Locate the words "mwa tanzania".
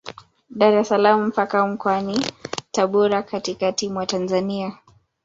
3.89-4.77